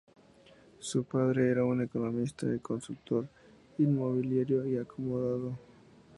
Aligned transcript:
Su 0.79 1.03
padre 1.03 1.51
era 1.51 1.63
un 1.63 1.83
economista 1.83 2.47
y 2.51 2.57
consultor 2.57 3.29
inmobiliario 3.77 4.63
acomodado. 4.81 5.59